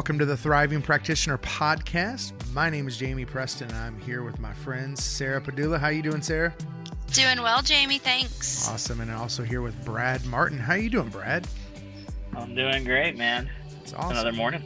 [0.00, 2.32] welcome to the Thriving Practitioner Podcast.
[2.54, 3.68] My name is Jamie Preston.
[3.68, 5.78] and I'm here with my friends Sarah Padula.
[5.78, 6.54] How you doing, Sarah?
[7.12, 7.98] Doing well, Jamie.
[7.98, 8.66] Thanks.
[8.66, 10.58] Awesome, and also here with Brad Martin.
[10.58, 11.46] How you doing, Brad?
[12.34, 13.50] I'm doing great, man.
[13.82, 14.12] It's awesome.
[14.12, 14.62] Another morning.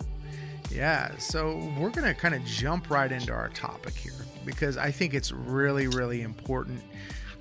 [0.70, 4.12] Yeah, so we're going to kind of jump right into our topic here
[4.44, 6.80] because I think it's really, really important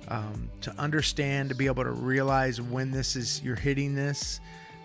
[0.08, 4.40] um, to understand, to be able to realize when this is you're hitting this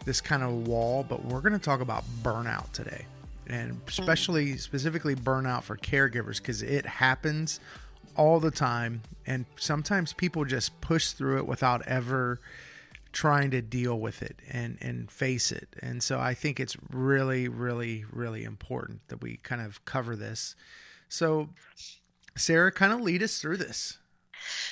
[0.10, 1.06] this kind of wall.
[1.08, 3.06] But we're going to talk about burnout today,
[3.46, 7.60] and especially specifically burnout for caregivers because it happens
[8.16, 12.42] all the time, and sometimes people just push through it without ever
[13.12, 15.68] trying to deal with it and and face it.
[15.80, 20.56] And so I think it's really really really important that we kind of cover this.
[21.08, 21.50] So
[22.36, 24.00] Sarah kind of lead us through this.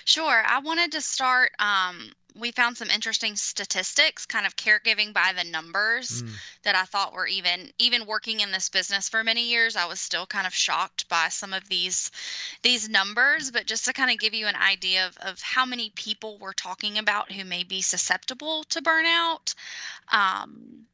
[0.05, 0.43] Sure.
[0.45, 5.43] I wanted to start um we found some interesting statistics kind of caregiving by the
[5.43, 6.29] numbers mm.
[6.63, 9.99] that i thought were even even working in this business for many years i was
[9.99, 12.11] still kind of shocked by some of these
[12.61, 15.91] these numbers but just to kind of give you an idea of, of how many
[15.95, 19.53] people we're talking about who may be susceptible to burnout
[20.11, 20.85] um,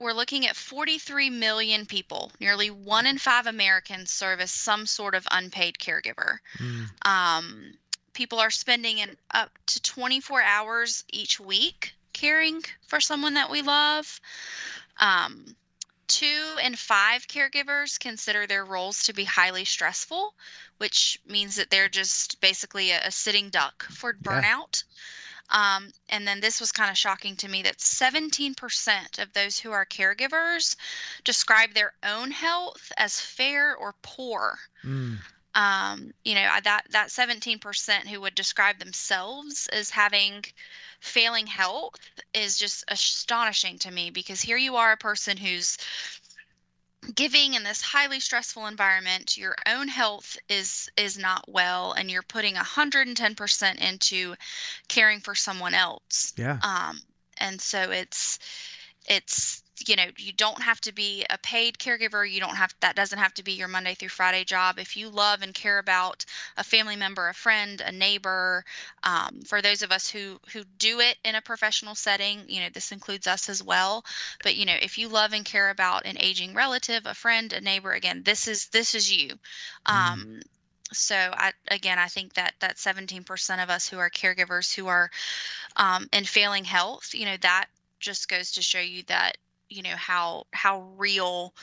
[0.00, 2.32] we're looking at 43 million people.
[2.40, 6.38] Nearly one in five Americans serve as some sort of unpaid caregiver.
[6.58, 7.06] Mm.
[7.06, 7.72] Um,
[8.14, 13.62] people are spending in up to 24 hours each week caring for someone that we
[13.62, 14.20] love.
[14.98, 15.54] Um,
[16.06, 20.34] two in five caregivers consider their roles to be highly stressful,
[20.78, 24.82] which means that they're just basically a, a sitting duck for burnout.
[25.50, 29.72] Um, and then this was kind of shocking to me that 17% of those who
[29.72, 30.76] are caregivers
[31.24, 34.58] describe their own health as fair or poor.
[34.84, 35.18] Mm
[35.54, 40.44] um, you know that that 17% who would describe themselves as having
[41.00, 41.94] failing health
[42.34, 45.78] is just astonishing to me because here you are a person who's
[47.14, 52.22] giving in this highly stressful environment your own health is is not well and you're
[52.22, 54.34] putting 110% into
[54.88, 56.32] caring for someone else.
[56.36, 56.58] Yeah.
[56.62, 57.00] Um
[57.38, 58.38] and so it's
[59.06, 62.30] it's you know you don't have to be a paid caregiver.
[62.30, 64.78] You don't have that doesn't have to be your monday through friday job.
[64.78, 66.24] If you love and care about
[66.56, 68.64] a family member a friend a neighbor
[69.02, 72.68] um, for those of us who who do it in a professional setting you know
[72.72, 74.04] this includes us as well.
[74.42, 77.60] But you know if you love and care about an aging relative a friend a
[77.60, 79.38] neighbor again this is this is you.
[79.86, 79.94] Mm.
[79.94, 80.40] um,
[80.92, 85.08] so I, again i think that that 17% of us who are caregivers who are
[85.76, 87.66] um, in failing health you know that
[88.00, 89.36] just goes to show you that
[89.70, 91.54] you know how how real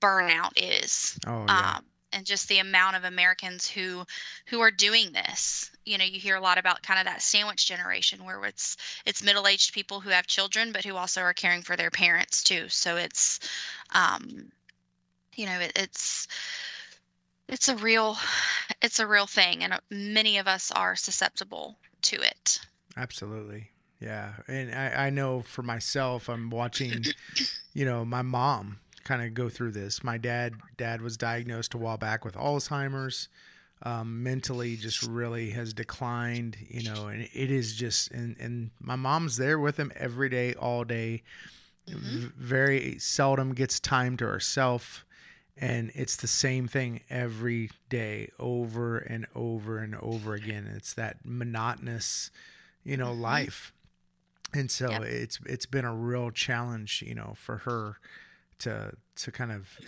[0.00, 1.76] burnout is oh, yeah.
[1.76, 4.04] um, and just the amount of americans who
[4.46, 5.70] who are doing this.
[5.84, 9.22] You know you hear a lot about kind of that sandwich generation where it's it's
[9.22, 12.68] middle-aged people who have children but who also are caring for their parents too.
[12.68, 13.40] So it's
[13.94, 14.50] um
[15.34, 16.28] you know it, it's
[17.48, 18.16] it's a real
[18.80, 22.60] it's a real thing and uh, many of us are susceptible to it.
[22.96, 23.70] Absolutely
[24.00, 27.04] yeah, and I, I know for myself, I'm watching,
[27.74, 30.04] you know, my mom kind of go through this.
[30.04, 33.28] My dad dad was diagnosed a while back with Alzheimer's.
[33.82, 36.56] Um, mentally, just really has declined.
[36.68, 40.54] You know, and it is just and and my mom's there with him every day,
[40.54, 41.22] all day.
[41.88, 42.26] Mm-hmm.
[42.36, 45.04] Very seldom gets time to herself
[45.60, 51.16] and it's the same thing every day over and over and over again it's that
[51.24, 52.30] monotonous
[52.84, 53.22] you know mm-hmm.
[53.22, 53.72] life
[54.54, 55.02] and so yep.
[55.02, 57.98] it's it's been a real challenge you know for her
[58.58, 59.78] to to kind of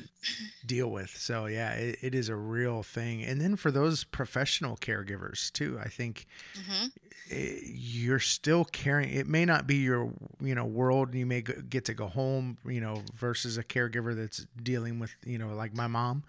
[0.66, 4.76] deal with so yeah it, it is a real thing and then for those professional
[4.76, 6.86] caregivers too i think mm-hmm.
[7.28, 11.40] it, eh, you're still caring it may not be your you know world you may
[11.40, 15.74] get to go home you know versus a caregiver that's dealing with you know like
[15.74, 16.22] my mom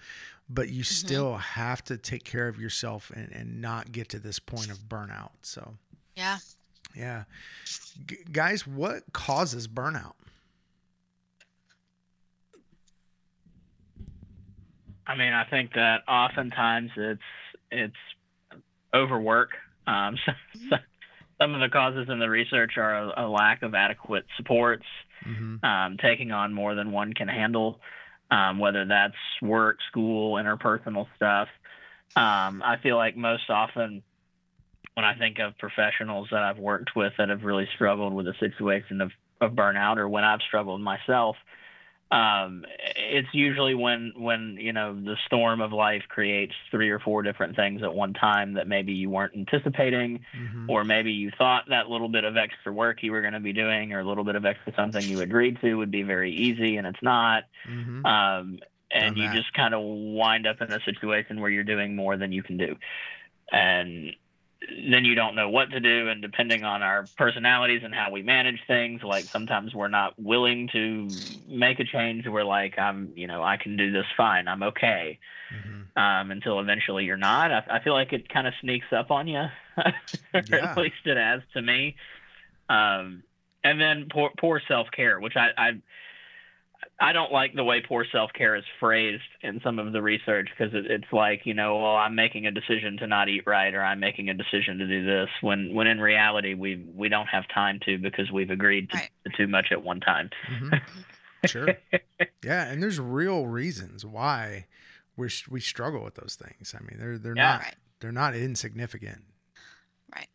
[0.50, 1.08] but you mm-hmm.
[1.08, 4.78] still have to take care of yourself and, and not get to this point of
[4.90, 5.76] burnout so
[6.16, 6.38] yeah
[6.96, 7.24] yeah.
[8.06, 10.14] G- guys, what causes burnout?
[15.06, 17.22] I mean, I think that oftentimes it's
[17.72, 17.96] it's
[18.94, 19.52] overwork.
[19.88, 20.32] Um, so,
[20.70, 20.78] so
[21.40, 24.86] some of the causes in the research are a, a lack of adequate supports,
[25.26, 25.64] mm-hmm.
[25.66, 27.80] um, taking on more than one can handle,
[28.30, 31.48] um, whether that's work, school, interpersonal stuff.
[32.16, 34.04] Um, I feel like most often
[34.94, 38.34] when I think of professionals that I've worked with that have really struggled with a
[38.40, 41.38] situation of, of burnout or when I've struggled myself,
[42.12, 42.66] um,
[42.98, 47.56] it's usually when when you know the storm of life creates three or four different
[47.56, 50.70] things at one time that maybe you weren't anticipating, mm-hmm.
[50.70, 53.54] or maybe you thought that little bit of extra work you were going to be
[53.54, 56.76] doing, or a little bit of extra something you agreed to would be very easy,
[56.76, 57.44] and it's not.
[57.66, 58.06] Mm-hmm.
[58.06, 58.60] Um,
[58.94, 62.34] and you just kind of wind up in a situation where you're doing more than
[62.34, 62.76] you can do,
[63.54, 64.14] and
[64.70, 66.08] then you don't know what to do.
[66.10, 70.70] And depending on our personalities and how we manage things like sometimes we're not willing
[70.74, 72.26] to make a change.
[72.28, 74.48] We're like i'm you know i can do this fine.
[74.48, 75.20] I'm okay.
[75.52, 76.02] Mm-hmm.
[76.02, 77.52] um, until eventually you're not.
[77.52, 79.44] I, I feel like it kind of sneaks up on you
[80.34, 81.96] at least it has to me.
[82.70, 83.24] Um,
[83.62, 85.72] and then poor, poor self-care which I, I
[87.00, 90.50] I don't like the way poor self care is phrased in some of the research
[90.56, 93.74] because it, it's like you know, well, I'm making a decision to not eat right,
[93.74, 95.30] or I'm making a decision to do this.
[95.42, 99.10] When when in reality, we we don't have time to because we've agreed to, right.
[99.26, 100.30] to too much at one time.
[100.50, 100.76] Mm-hmm.
[101.44, 101.70] Sure.
[102.44, 104.68] yeah, and there's real reasons why
[105.18, 106.76] we we struggle with those things.
[106.78, 107.54] I mean, they're they're yeah.
[107.54, 107.76] not right.
[108.00, 109.24] they're not insignificant.
[110.14, 110.28] Right.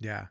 [0.00, 0.28] Yeah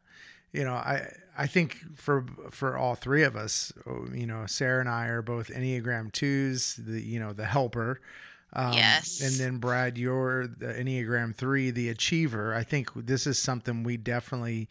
[0.53, 3.73] you know, I I think for for all three of us,
[4.13, 7.99] you know, Sarah and I are both Enneagram twos, the you know the helper.
[8.55, 9.19] Um, yes.
[9.19, 12.53] And then Brad, you're the Enneagram three, the achiever.
[12.53, 14.69] I think this is something we definitely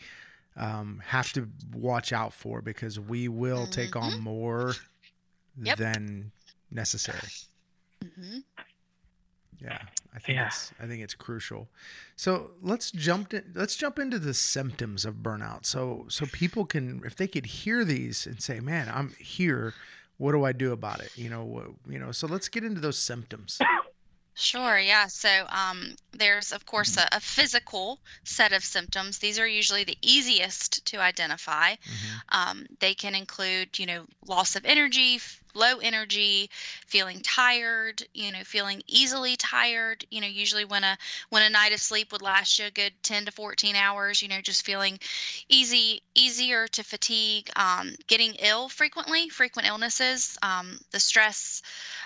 [0.57, 3.71] um, have to watch out for because we will mm-hmm.
[3.73, 4.23] take on mm-hmm.
[4.23, 4.75] more
[5.61, 5.79] yep.
[5.79, 6.31] than
[6.71, 7.29] necessary.
[8.05, 8.39] Mm-hmm.
[9.63, 9.79] Yeah,
[10.15, 10.47] I think yeah.
[10.47, 11.69] it's I think it's crucial.
[12.17, 15.67] So let's jump in, let's jump into the symptoms of burnout.
[15.67, 19.75] So so people can if they could hear these and say, "Man, I'm here.
[20.19, 22.13] What do I do about it?" You know, you know.
[22.13, 23.61] So let's get into those symptoms.
[24.35, 25.09] Sure, yeah.
[25.09, 27.15] So um, there's, of course, mm-hmm.
[27.15, 29.19] a, a, physical set of symptoms.
[29.19, 31.73] These are usually the easiest to identify.
[31.73, 32.19] Mm-hmm.
[32.31, 35.21] Um, they can include, you know, loss of energy,
[35.55, 36.51] low energy,
[36.87, 40.97] feeling tired, you know, feeling easily tired, you know, usually when a
[41.31, 44.29] when a night of sleep would last you a good 10 to 14 hours, you
[44.29, 44.99] know, just feeling
[45.49, 51.63] easy easier to fatigue, um, getting ill frequently, frequent illnesses, um, the stress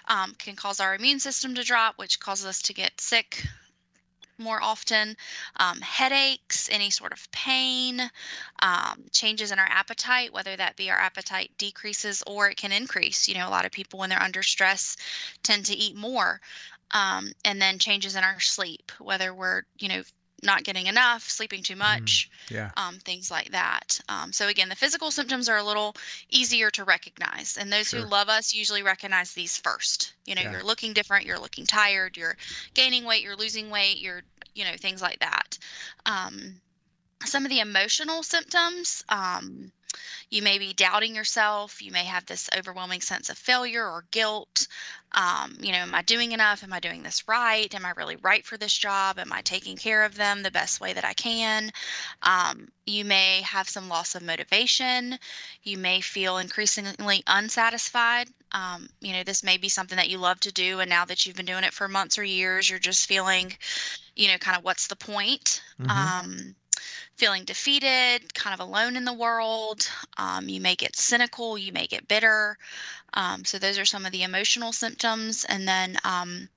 [0.08, 3.44] um, can cause our immune system to drop, which causes us to get sick
[4.38, 5.16] more often,
[5.56, 8.00] um, headaches, any sort of pain,
[8.62, 13.28] um, changes in our appetite, whether that be our appetite decreases or it can increase.
[13.28, 14.96] You know, a lot of people, when they're under stress,
[15.42, 16.40] tend to eat more.
[16.92, 20.02] Um, and then changes in our sleep, whether we're, you know,
[20.42, 24.00] not getting enough, sleeping too much, mm, yeah, um, things like that.
[24.08, 25.96] Um, so again, the physical symptoms are a little
[26.30, 28.00] easier to recognize, and those sure.
[28.00, 30.14] who love us usually recognize these first.
[30.26, 30.52] You know, yeah.
[30.52, 32.36] you're looking different, you're looking tired, you're
[32.74, 34.22] gaining weight, you're losing weight, you're
[34.54, 35.58] you know things like that.
[36.04, 36.60] Um,
[37.24, 39.04] some of the emotional symptoms.
[39.08, 39.72] Um,
[40.28, 41.80] you may be doubting yourself.
[41.80, 44.66] You may have this overwhelming sense of failure or guilt.
[45.12, 46.64] Um, you know, am I doing enough?
[46.64, 47.72] Am I doing this right?
[47.74, 49.18] Am I really right for this job?
[49.18, 51.70] Am I taking care of them the best way that I can?
[52.22, 55.16] Um, you may have some loss of motivation.
[55.62, 58.28] You may feel increasingly unsatisfied.
[58.52, 61.24] Um, you know, this may be something that you love to do, and now that
[61.24, 63.52] you've been doing it for months or years, you're just feeling,
[64.14, 65.62] you know, kind of what's the point?
[65.80, 66.50] Mm-hmm.
[67.16, 69.88] Feeling defeated, kind of alone in the world.
[70.18, 72.58] Um, you may get cynical, you may get bitter.
[73.14, 75.44] Um, so, those are some of the emotional symptoms.
[75.44, 76.48] And then um,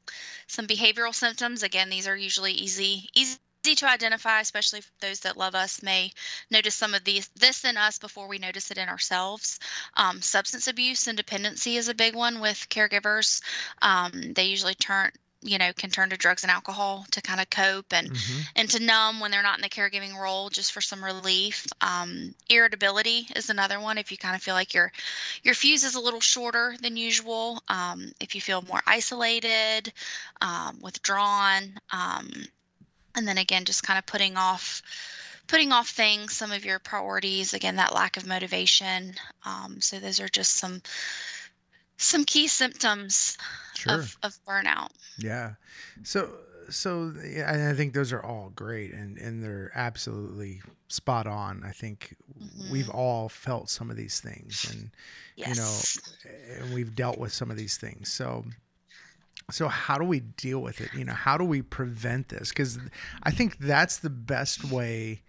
[0.49, 1.63] some behavioral symptoms.
[1.63, 3.37] Again, these are usually easy, easy.
[3.63, 6.11] to identify, especially those that love us may
[6.49, 9.59] notice some of these this in us before we notice it in ourselves.
[9.95, 13.41] Um, substance abuse and dependency is a big one with caregivers.
[13.81, 17.49] Um, they usually turn you know can turn to drugs and alcohol to kind of
[17.49, 18.41] cope and mm-hmm.
[18.55, 22.33] and to numb when they're not in the caregiving role just for some relief um,
[22.49, 24.91] irritability is another one if you kind of feel like your
[25.43, 29.91] your fuse is a little shorter than usual um, if you feel more isolated
[30.41, 32.29] um, withdrawn um,
[33.15, 34.81] and then again just kind of putting off
[35.47, 39.13] putting off things some of your priorities again that lack of motivation
[39.45, 40.81] um, so those are just some
[41.97, 43.37] some key symptoms
[43.79, 43.93] sure.
[43.93, 44.89] of, of burnout.
[45.17, 45.53] Yeah.
[46.03, 46.29] So
[46.69, 51.63] so yeah, I think those are all great and and they're absolutely spot on.
[51.65, 52.71] I think mm-hmm.
[52.71, 54.91] we've all felt some of these things and
[55.35, 55.49] yes.
[55.49, 58.11] you know and we've dealt with some of these things.
[58.11, 58.45] So
[59.51, 60.89] so how do we deal with it?
[60.93, 62.51] You know, how do we prevent this?
[62.51, 62.77] Cuz
[63.23, 65.21] I think that's the best way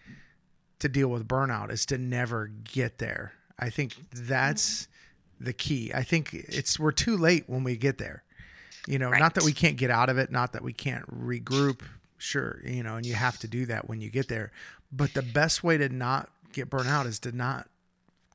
[0.81, 3.33] to deal with burnout is to never get there.
[3.59, 4.91] I think that's mm-hmm
[5.41, 5.91] the key.
[5.95, 8.23] I think it's we're too late when we get there.
[8.87, 9.21] You know, right.
[9.21, 11.81] not that we can't get out of it, not that we can't regroup.
[12.19, 14.53] Sure, you know, and you have to do that when you get there.
[14.93, 17.69] But the best way to not get burnt out is to not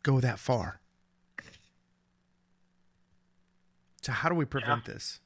[0.03, 0.79] go that far.
[4.01, 4.93] So how do we prevent yeah.
[4.93, 5.19] this?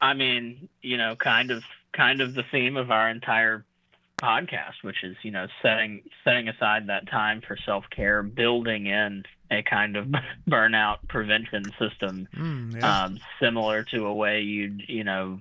[0.00, 3.64] I mean, you know, kind of kind of the theme of our entire
[4.20, 9.62] podcast, which is, you know, setting setting aside that time for self-care, building in a
[9.62, 10.06] kind of
[10.48, 13.04] burnout prevention system mm, yeah.
[13.04, 15.38] um, similar to a way you'd, you know,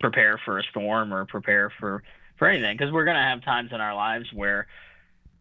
[0.00, 2.02] prepare for a storm or prepare for
[2.36, 4.68] for anything because we're going to have times in our lives where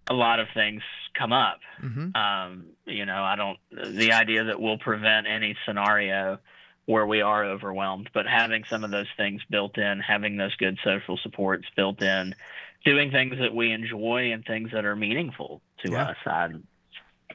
[0.09, 0.81] a lot of things
[1.13, 1.59] come up.
[1.83, 2.15] Mm-hmm.
[2.15, 3.57] Um, you know, I don't
[3.95, 6.39] the idea that we'll prevent any scenario
[6.85, 10.77] where we are overwhelmed, but having some of those things built in, having those good
[10.83, 12.33] social supports built in,
[12.85, 16.09] doing things that we enjoy and things that are meaningful to yeah.
[16.09, 16.17] us.
[16.25, 16.47] I,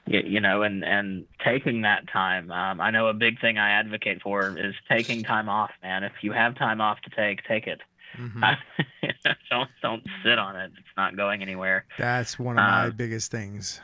[0.07, 2.51] you know, and and taking that time.
[2.51, 6.05] Um, I know a big thing I advocate for is taking time off, man.
[6.05, 7.81] If you have time off to take, take it.
[8.19, 8.45] Mm-hmm.
[9.51, 10.73] don't don't sit on it.
[10.77, 11.87] It's not going anywhere.
[11.99, 13.81] That's one of my um, biggest things.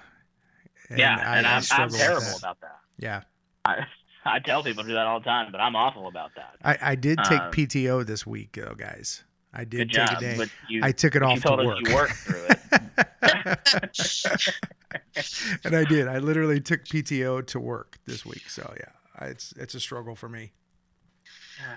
[0.90, 2.38] And yeah, I, and I'm, I'm terrible that.
[2.38, 2.78] about that.
[2.98, 3.22] Yeah.
[3.64, 3.86] I,
[4.24, 6.56] I tell people to do that all the time, but I'm awful about that.
[6.62, 9.24] I, I did take um, PTO this week, though, guys.
[9.54, 10.46] I did take job, a day.
[10.68, 11.86] You, I took it off to work.
[11.86, 12.58] you worked through it.
[15.64, 16.08] and I did.
[16.08, 18.48] I literally took PTO to work this week.
[18.48, 20.52] So yeah, it's it's a struggle for me.
[21.58, 21.76] Yeah.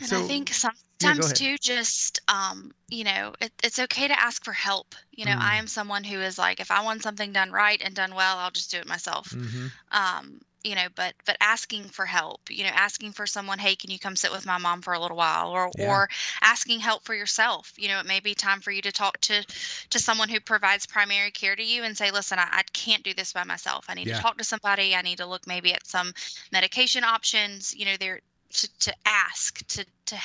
[0.00, 4.18] And so, I think sometimes yeah, too, just um, you know, it, it's okay to
[4.18, 4.94] ask for help.
[5.12, 5.40] You know, mm.
[5.40, 8.38] I am someone who is like, if I want something done right and done well,
[8.38, 9.28] I'll just do it myself.
[9.28, 9.66] Mm-hmm.
[9.92, 13.90] Um, you know, but but asking for help, you know, asking for someone, hey, can
[13.90, 15.90] you come sit with my mom for a little while, or yeah.
[15.90, 16.08] or
[16.42, 17.72] asking help for yourself.
[17.76, 19.44] You know, it may be time for you to talk to
[19.90, 23.14] to someone who provides primary care to you and say, listen, I, I can't do
[23.14, 23.86] this by myself.
[23.88, 24.16] I need yeah.
[24.16, 24.94] to talk to somebody.
[24.94, 26.12] I need to look maybe at some
[26.52, 27.74] medication options.
[27.74, 28.20] You know, there
[28.52, 30.16] to, to ask to to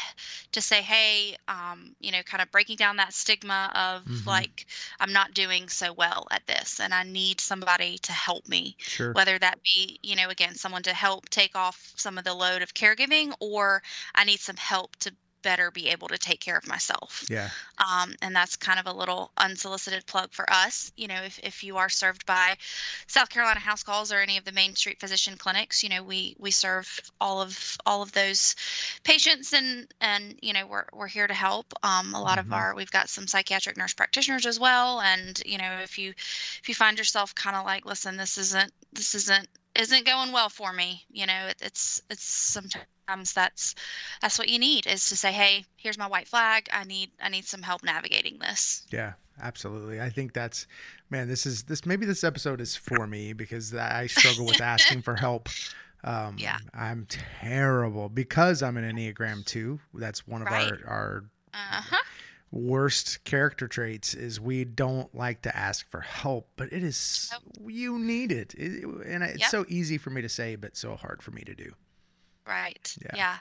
[0.52, 4.28] to say hey um, you know kind of breaking down that stigma of mm-hmm.
[4.28, 4.66] like
[5.00, 9.14] i'm not doing so well at this and i need somebody to help me sure.
[9.14, 12.62] whether that be you know again someone to help take off some of the load
[12.62, 13.82] of caregiving or
[14.16, 15.14] i need some help to
[15.46, 17.24] better be able to take care of myself.
[17.30, 17.50] Yeah.
[17.78, 20.92] Um, and that's kind of a little unsolicited plug for us.
[20.98, 22.56] You know, if, if you are served by
[23.06, 26.36] South Carolina House Calls or any of the Main Street Physician clinics, you know, we
[26.40, 28.56] we serve all of all of those
[29.04, 31.68] patients and and you know we're we're here to help.
[31.84, 32.52] Um, a lot mm-hmm.
[32.52, 35.00] of our we've got some psychiatric nurse practitioners as well.
[35.00, 38.72] And you know, if you if you find yourself kind of like, listen, this isn't
[38.94, 43.76] this isn't isn't going well for me you know it, it's it's sometimes that's
[44.22, 46.68] that's what you need is to say hey here's my white flag.
[46.72, 48.86] I need i need some help navigating this.
[48.90, 50.00] Yeah absolutely.
[50.00, 50.68] I think that's
[51.10, 55.02] man this is this maybe this episode is for me because i struggle with asking
[55.02, 55.50] for help.
[56.04, 56.58] Um yeah.
[56.74, 57.08] I'm
[57.42, 60.72] terrible because i'm an enneagram 2 that's one of right.
[60.72, 62.05] our our uh-huh
[62.52, 67.72] worst character traits is we don't like to ask for help, but it is nope.
[67.72, 68.54] you need it.
[68.56, 69.50] it and it's yep.
[69.50, 71.74] so easy for me to say, but so hard for me to do.
[72.48, 72.96] Right.
[73.02, 73.12] Yeah.
[73.16, 73.38] yeah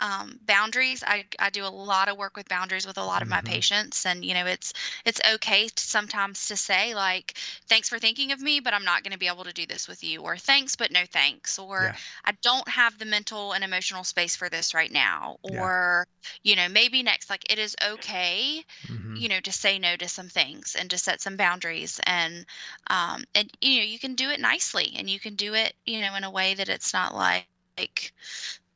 [0.00, 3.28] um, boundaries I, I do a lot of work with boundaries with a lot of
[3.28, 3.52] my mm-hmm.
[3.52, 4.72] patients and you know it's
[5.04, 7.34] it's okay to sometimes to say like
[7.68, 9.88] thanks for thinking of me but i'm not going to be able to do this
[9.88, 11.96] with you or thanks but no thanks or yeah.
[12.24, 16.30] i don't have the mental and emotional space for this right now or yeah.
[16.42, 19.16] you know maybe next like it is okay mm-hmm.
[19.16, 22.46] you know to say no to some things and to set some boundaries and
[22.88, 26.00] um and you know you can do it nicely and you can do it you
[26.00, 27.46] know in a way that it's not like
[27.78, 28.12] like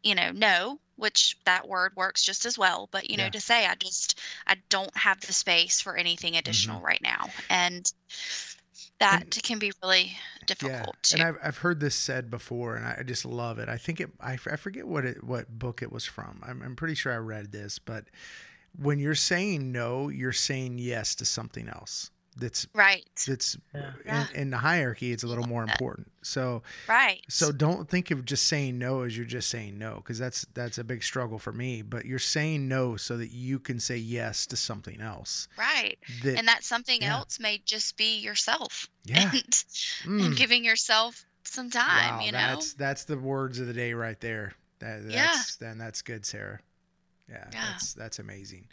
[0.02, 3.66] you know no which that word works just as well but you know to say
[3.66, 6.86] i just i don't have the space for anything additional mm-hmm.
[6.86, 7.92] right now and
[9.00, 10.16] that and, can be really
[10.46, 11.18] difficult yeah.
[11.18, 14.10] and I've, I've heard this said before and i just love it i think it
[14.20, 17.16] i, I forget what it what book it was from I'm, I'm pretty sure i
[17.16, 18.04] read this but
[18.80, 23.04] when you're saying no you're saying yes to something else that's right.
[23.26, 24.26] that's yeah.
[24.32, 26.10] in, in, the hierarchy it's a little more important.
[26.22, 27.20] So right.
[27.28, 30.78] so don't think of just saying no as you're just saying no because that's that's
[30.78, 34.46] a big struggle for me but you're saying no so that you can say yes
[34.46, 35.48] to something else.
[35.58, 35.98] Right.
[36.22, 37.18] That, and that something yeah.
[37.18, 39.30] else may just be yourself yeah.
[39.32, 40.26] and, mm.
[40.26, 42.38] and giving yourself some time wow, you know?
[42.38, 44.54] that's that's the words of the day right there.
[44.78, 45.68] That, that's yeah.
[45.68, 46.60] then that's good sarah.
[47.28, 47.64] Yeah, yeah.
[47.72, 48.68] that's that's amazing.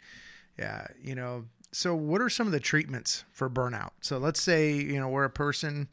[0.58, 3.90] Yeah you know so what are some of the treatments for burnout?
[4.00, 5.88] So let's say you know we're a person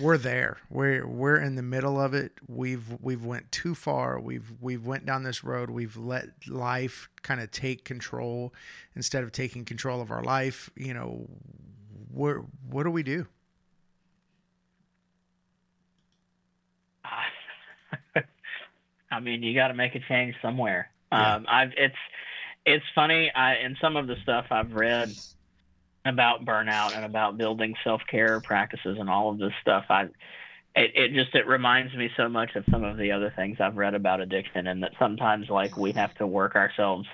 [0.00, 0.58] we're there.
[0.68, 2.32] We're we're in the middle of it.
[2.48, 4.20] We've we've went too far.
[4.20, 5.70] We've we've went down this road.
[5.70, 8.52] We've let life kind of take control
[8.94, 10.70] instead of taking control of our life.
[10.76, 11.28] You know
[12.12, 12.36] what
[12.68, 13.26] what do we do?
[19.10, 20.90] I mean you got to make a change somewhere.
[21.12, 21.36] Yeah.
[21.36, 21.94] um i've it's
[22.64, 23.30] it's funny.
[23.34, 25.16] I in some of the stuff I've read,
[26.06, 30.02] about burnout and about building self-care practices and all of this stuff i
[30.76, 33.76] it, it just it reminds me so much of some of the other things i've
[33.76, 37.08] read about addiction and that sometimes like we have to work ourselves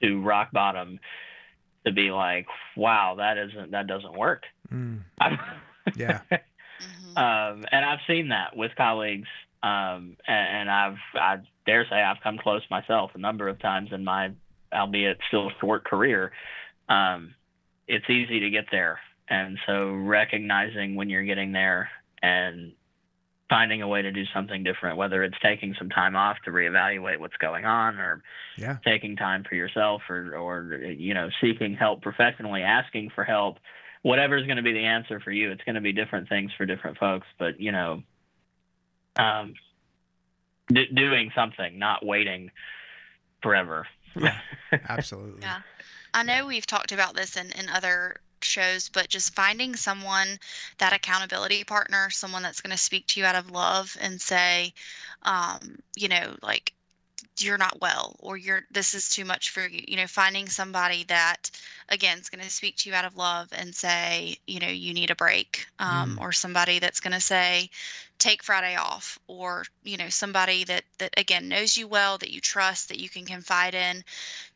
[0.00, 1.00] to rock bottom
[1.84, 5.00] to be like wow that isn't that doesn't work Mm.
[5.96, 6.20] Yeah.
[6.30, 7.16] Mhm.
[7.18, 9.26] um, and I've seen that with colleagues,
[9.62, 11.36] um, and, and I've I
[11.66, 14.30] dare say I've come close myself a number of times in my,
[14.72, 16.32] albeit still a short career.
[16.88, 17.34] Um,
[17.86, 21.90] it's easy to get there, and so recognizing when you're getting there
[22.22, 22.72] and
[23.48, 27.18] finding a way to do something different, whether it's taking some time off to reevaluate
[27.18, 28.22] what's going on, or
[28.56, 28.76] Yeah.
[28.84, 33.58] taking time for yourself, or or you know seeking help professionally, asking for help
[34.02, 35.50] whatever is going to be the answer for you.
[35.50, 38.02] It's going to be different things for different folks, but you know,
[39.16, 39.54] um,
[40.68, 42.50] d- doing something, not waiting
[43.42, 43.86] forever.
[44.16, 44.38] Yeah.
[44.88, 45.40] Absolutely.
[45.42, 45.62] Yeah.
[46.14, 50.38] I know we've talked about this in, in other shows, but just finding someone,
[50.78, 54.72] that accountability partner, someone that's going to speak to you out of love and say,
[55.22, 56.72] um, you know, like,
[57.40, 61.04] you're not well or you're this is too much for you you know finding somebody
[61.04, 61.50] that
[61.88, 64.92] again is going to speak to you out of love and say you know you
[64.92, 66.20] need a break um, Mm.
[66.20, 67.70] or somebody that's going to say
[68.18, 72.40] take friday off or you know somebody that that again knows you well that you
[72.40, 74.02] trust that you can confide in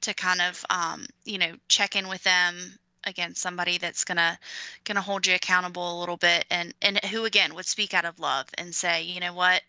[0.02, 2.78] to kind of um, you know check in with them.
[3.04, 4.38] Again somebody that's gonna
[4.85, 8.21] gonna hold you accountable a little bit and and who again would speak out of
[8.21, 9.62] love and say you know what?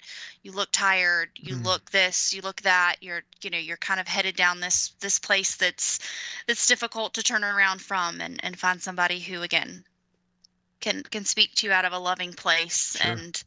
[0.44, 1.30] You look tired.
[1.36, 1.64] You Mm.
[1.66, 2.34] look this.
[2.34, 2.98] You look that.
[3.02, 6.00] You're you know you're kind of headed down this this place that's
[6.48, 9.84] that's difficult to turn around from and and find somebody who again
[10.80, 13.14] can can speak to you out of a loving place Sure.
[13.14, 13.44] and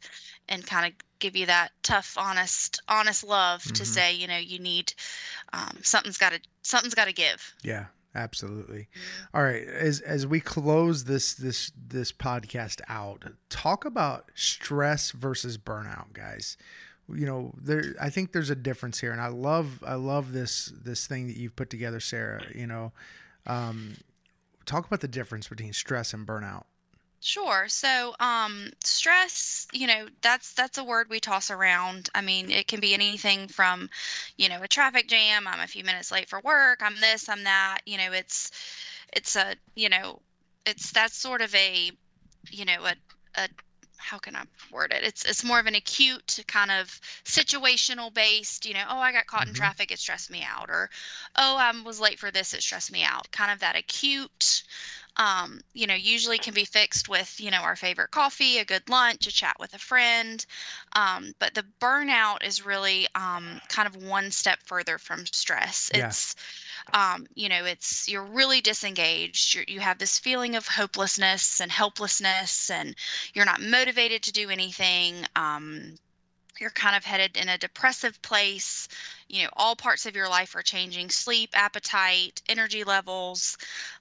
[0.49, 3.85] and kind of give you that tough honest honest love to Mhm.
[3.87, 4.93] say you know you need
[5.53, 7.85] um, something's got to something's got to give Yeah.
[8.15, 8.87] Absolutely.
[9.31, 9.63] All right.
[9.67, 16.57] As as we close this this this podcast out, talk about stress versus burnout, guys.
[17.13, 20.71] You know, there I think there's a difference here, and I love I love this
[20.75, 22.41] this thing that you've put together, Sarah.
[22.55, 22.91] You know,
[23.45, 23.97] um,
[24.65, 26.63] talk about the difference between stress and burnout.
[27.19, 27.67] Sure.
[27.67, 32.09] So, um, stress, you know, that's that's a word we toss around.
[32.13, 33.89] I mean, it can be anything from,
[34.37, 37.43] you know, a traffic jam, I'm a few minutes late for work, I'm this, I'm
[37.43, 38.51] that, you know, it's
[39.13, 40.21] it's a, you know,
[40.65, 41.91] it's that's sort of a,
[42.51, 42.95] you know, a
[43.35, 43.49] a
[43.99, 45.03] how can I word it?
[45.03, 46.87] It's it's more of an acute kind of
[47.25, 49.55] situational based, you know, oh, I got caught in Mhm.
[49.55, 50.89] traffic, it stressed me out, or
[51.37, 53.31] oh, I was late for this, it stressed me out.
[53.31, 54.63] Kind of that acute
[55.17, 58.87] um, you know, usually can be fixed with, you know, our favorite coffee, a good
[58.87, 60.45] lunch, a chat with a friend.
[60.93, 65.89] Um, but the burnout is really um, kind of one step further from stress.
[65.93, 66.07] Yeah.
[66.07, 66.35] It's,
[66.93, 69.55] um, you know, it's you're really disengaged.
[69.55, 72.95] You're, you have this feeling of hopelessness and helplessness, and
[73.33, 75.15] you're not motivated to do anything.
[75.35, 75.95] Um,
[76.59, 78.87] you're kind of headed in a depressive place.
[79.29, 83.57] You know, all parts of your life are changing sleep, appetite, energy levels.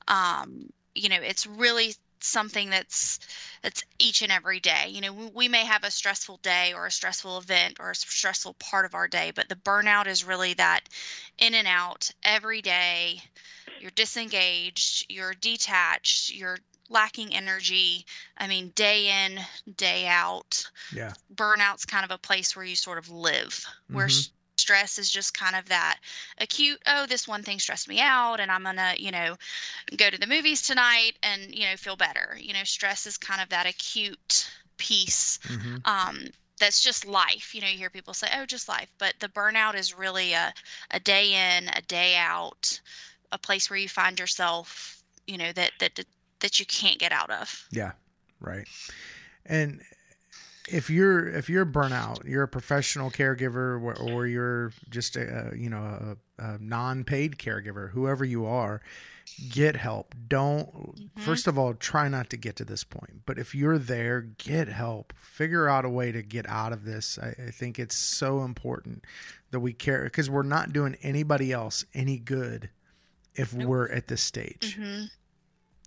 [0.08, 3.18] Um, you know, it's really something that's
[3.62, 4.88] that's each and every day.
[4.88, 8.54] You know, we, may have a stressful day or a stressful event or a stressful
[8.54, 10.88] part of our day, but the burnout is really that
[11.38, 13.22] in and out every day.
[13.78, 18.06] You're disengaged, you're detached, you're lacking energy.
[18.38, 19.40] I mean, day in,
[19.76, 21.14] day out Yeah.
[21.34, 24.06] burnout's kind of a place where you sort of live where Mhm.
[24.06, 24.30] s-
[24.66, 25.98] stress is just kind of that
[26.38, 29.36] acute oh this one thing stressed me out and i'm gonna you know
[29.96, 32.36] go to the movies tonight and you know feel better.
[32.40, 36.18] You know stress is kind of that acute piece hmm um
[36.58, 37.54] that's just life.
[37.54, 40.52] You know you hear people say oh just life but the burnout is really a,
[40.90, 42.80] a day in a day out
[43.32, 46.04] a place where you find yourself you know that that
[46.40, 47.66] that you can't get out of.
[47.70, 47.92] Yeah,
[48.40, 48.66] right.
[49.46, 49.80] And
[50.68, 55.70] if you're if you're burnout, you're a professional caregiver, or, or you're just a you
[55.70, 58.80] know a, a non-paid caregiver, whoever you are,
[59.50, 60.14] get help.
[60.28, 61.20] Don't Mhm.
[61.20, 64.68] first of all try not to get to this point, but if you're there, get
[64.68, 65.12] help.
[65.16, 67.18] Figure out a way to get out of this.
[67.18, 69.04] I, I think it's so important
[69.52, 72.70] that we care because we're not doing anybody else any good
[73.34, 73.68] if Nope.
[73.68, 74.76] we're at this stage.
[74.80, 75.04] hmm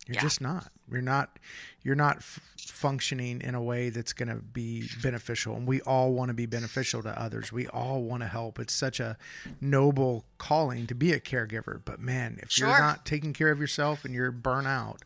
[0.09, 0.21] You're Yeah.
[0.21, 0.71] just not.
[0.91, 1.37] You're not.
[1.83, 5.55] You're not f- functioning in a way that's going to be beneficial.
[5.55, 7.51] And we all want to be beneficial to others.
[7.51, 8.57] We all want to help.
[8.57, 9.17] It's such a
[9.61, 11.79] noble calling to be a caregiver.
[11.85, 15.01] But man, if you're not taking care of yourself and you're burnout,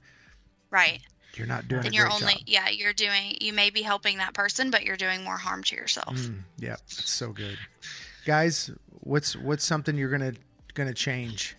[0.70, 1.02] right
[1.36, 2.42] you're not doing then you're only job.
[2.46, 5.76] yeah you're doing you may be helping that person but you're doing more harm to
[5.76, 7.58] yourself Mm, yeah, it's so good,
[8.26, 8.70] guys.
[9.02, 10.34] What's what's something you're gonna
[10.76, 11.56] gonna change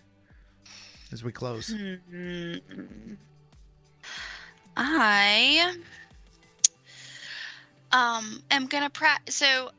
[1.11, 1.73] as we close?
[1.73, 3.17] Mhm.
[4.77, 5.73] I
[7.91, 9.35] um am gonna practice.
[9.35, 9.71] So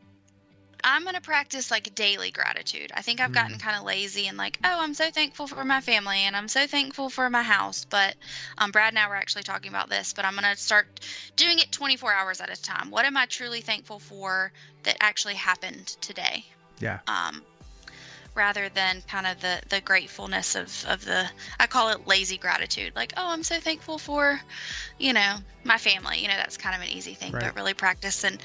[0.85, 2.93] I'm gonna practice like daily gratitude.
[2.95, 3.61] I think I've gotten Mm.
[3.61, 6.67] kind of lazy and like, oh, I'm so thankful for my family and I'm so
[6.67, 7.85] thankful for my house.
[7.85, 8.15] But
[8.59, 10.13] um, Brad and I were actually talking about this.
[10.13, 10.87] But I'm gonna start
[11.37, 12.91] doing it 24 hours at a time.
[12.91, 14.53] What am I truly thankful for
[14.85, 16.45] that actually happened today?
[16.79, 17.01] Yeah.
[17.09, 17.43] um,
[18.37, 22.93] rather than kind of the the gratefulness of of the I call it lazy gratitude.
[22.95, 24.41] Like, oh, I'm so thankful for,
[24.99, 26.21] you know, my family.
[26.21, 27.45] You know, that's kind of an easy thing, Right.
[27.45, 28.39] but really practice an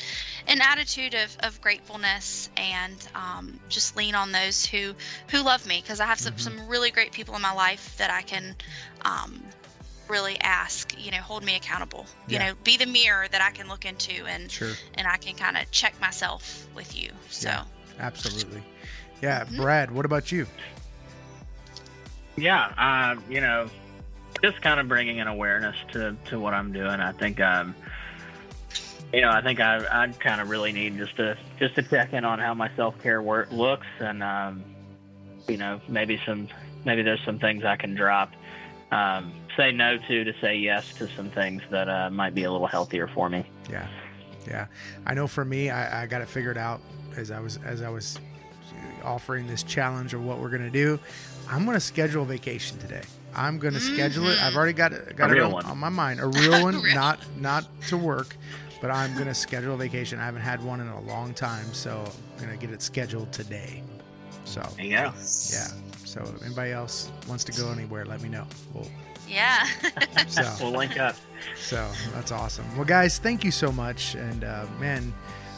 [0.47, 4.95] an attitude of of gratefulness and um, just lean on those who
[5.30, 6.39] who love me because I have some Mhm.
[6.39, 8.56] some really great people in my life that I can.
[9.04, 9.43] Um,
[10.10, 12.49] really ask you know hold me accountable you Yeah.
[12.49, 14.73] know be the mirror that i can look into and Sure.
[14.95, 17.63] and i can kind of check myself with you so Yeah.
[17.99, 18.62] Absolutely.
[19.21, 19.45] Yeah.
[19.45, 19.57] Mhm.
[19.57, 20.47] Brad, what about you?
[22.38, 23.69] Yeah, uh, you know,
[24.41, 26.99] just kind of bringing an awareness to, to what I'm doing.
[26.99, 27.75] I think, um,
[29.13, 32.13] you know, I think I I kind of really need just to just to check
[32.13, 34.63] in on how my self care work looks, and um,
[35.47, 36.47] you know, maybe some
[36.86, 38.31] maybe there's some things I can drop,
[38.91, 42.51] um, say no to to say yes to some things that uh, might be a
[42.51, 43.45] little healthier for me.
[43.69, 43.88] Yeah,
[44.47, 44.67] yeah.
[45.05, 46.79] I know for me, I, I got it figured out
[47.17, 48.17] as I was as I was
[49.04, 51.00] offering this challenge of what we're gonna do.
[51.50, 53.02] I'm gonna schedule vacation today.
[53.36, 54.42] I'm gonna schedule it.
[54.44, 55.66] I've already got it got A it real on, one.
[55.66, 56.20] on my mind.
[56.20, 56.96] A real one, Real.
[56.96, 58.36] not not to work,
[58.82, 60.20] but I'm gonna schedule a vacation.
[60.20, 62.04] I haven't had one in a long time, so
[62.38, 63.84] I'm gonna get it scheduled today.
[64.46, 64.98] So There you go.
[64.98, 65.68] yeah.
[66.04, 68.46] So if anybody else wants to go anywhere, let me know.
[68.74, 68.90] We'll,
[69.30, 69.66] yeah
[70.28, 71.16] so We'll link up.
[71.56, 72.66] so that's awesome.
[72.76, 74.16] Well, guys, thank you so much.
[74.16, 75.14] And uh, man,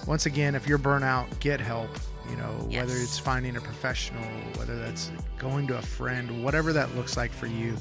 [0.05, 1.89] once again, if you're burnout, get help.
[2.29, 4.23] You know, whether it's finding a professional,
[4.57, 7.75] whether that's going to a friend, whatever that looks like for you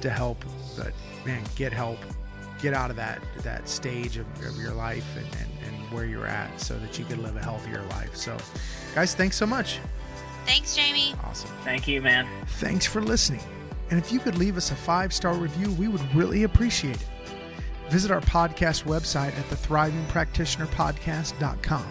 [0.00, 0.44] to help.
[0.76, 0.92] But
[1.24, 1.98] man, get help.
[2.60, 6.26] Get out of that that stage of, of your life and, and, and where you're
[6.26, 8.16] at so that you can live a healthier life.
[8.16, 8.36] So,
[8.94, 9.78] guys, thanks so much.
[10.44, 11.50] thanks jamie Awesome.
[11.62, 12.26] Thank you, man.
[12.46, 13.42] Thanks for listening.
[13.90, 17.06] And if you could leave us a five star review, we would really appreciate it.
[17.90, 21.86] Visit our podcast website at thethrivingpractitionerpodcast.com.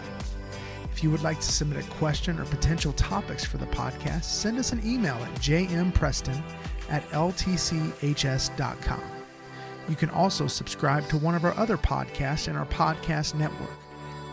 [0.98, 4.58] If you would like to submit a question or potential topics for the podcast, send
[4.58, 6.42] us an email at jmpreston
[6.90, 9.02] at ltchs.com.
[9.88, 13.70] You can also subscribe to one of our other podcasts in our podcast network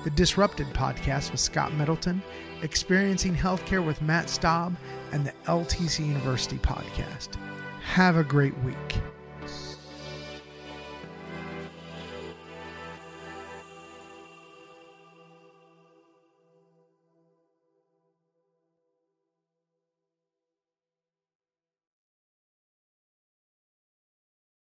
[0.06, 2.20] the Disrupted podcast with Scott Middleton,
[2.64, 4.76] Experiencing Healthcare with Matt Staub,
[5.12, 7.36] and the LTC University podcast.
[7.82, 8.96] Have a great week.